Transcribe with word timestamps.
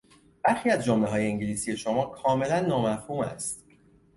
برخی 0.45 0.69
از 0.69 0.85
جملههای 0.85 1.27
انگلیسی 1.27 1.77
شما 1.77 2.05
کاملا 2.05 2.59
نامفهوم 2.61 3.19
است. 3.19 3.65